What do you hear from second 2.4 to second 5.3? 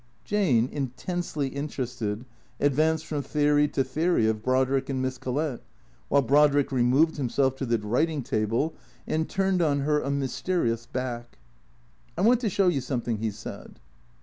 advanced from theory to theory of Brodrick and Miss